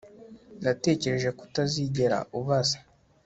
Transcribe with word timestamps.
Natekereje 0.63 1.29
ko 1.35 1.41
utazigera 1.47 2.17
ubaza 2.39 2.77